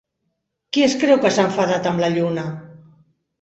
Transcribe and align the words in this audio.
Qui 0.77 0.85
es 0.85 0.95
creu 1.03 1.19
que 1.25 1.31
s'han 1.35 1.49
enfadat 1.51 1.91
amb 1.91 2.03
la 2.05 2.11
Lluna? 2.17 2.47